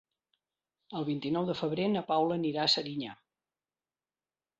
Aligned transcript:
El 0.99 1.03
vint-i-nou 1.09 1.45
de 1.49 1.55
febrer 1.59 1.85
na 1.91 2.03
Paula 2.07 2.37
anirà 2.39 2.63
a 2.65 2.71
Serinyà. 2.77 3.13